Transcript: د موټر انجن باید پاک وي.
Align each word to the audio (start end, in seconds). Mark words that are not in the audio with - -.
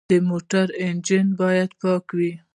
د 0.09 0.11
موټر 0.29 0.67
انجن 0.85 1.27
باید 1.41 1.69
پاک 1.81 2.05
وي. 2.17 2.31